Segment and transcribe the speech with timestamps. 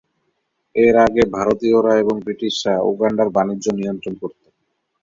[0.75, 4.47] এর আগে ভারতীয়রা এবং ব্রিটিশরা উগান্ডার বাণিজ্য নিয়ন্ত্রণ করতো।